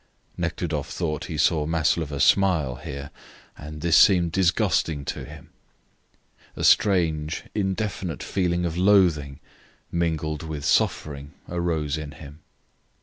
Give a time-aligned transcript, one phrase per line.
[0.35, 3.11] Nekhludoff thought he saw Maslova smile here,
[3.55, 5.51] and this seemed disgusting to him.
[6.55, 9.39] A strange, indefinite feeling of loathing,
[9.91, 12.39] mingled with suffering, arose in him.